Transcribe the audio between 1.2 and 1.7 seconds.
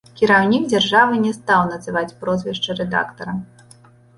не стаў